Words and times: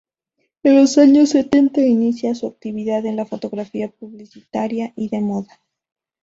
En 0.63 0.77
los 0.77 0.97
años 0.97 1.29
setenta 1.29 1.79
inicia 1.79 2.33
su 2.33 2.47
actividad 2.47 3.05
en 3.05 3.15
la 3.17 3.25
fotografía 3.27 3.89
publicitaria 3.91 4.93
y 4.95 5.09
de 5.09 5.21
moda. 5.21 5.61